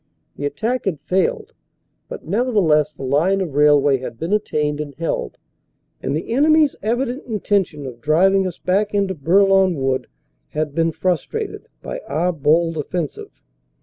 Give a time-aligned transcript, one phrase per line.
[0.35, 1.53] The attack had failed,
[2.09, 5.37] but nevertheless the line of rail way had been attained and held,
[6.01, 10.07] and the enemy s evident inten tion of driving us back into Bourlon Wood
[10.49, 13.43] had been frustrated by our bold offensive.